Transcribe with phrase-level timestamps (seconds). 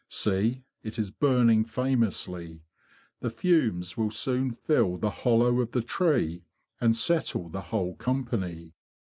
[0.09, 0.63] See!
[0.81, 2.63] it is burning famously.
[3.19, 6.43] The fumes will soon fill the hollow of the tree
[6.79, 8.73] and settle the whole company.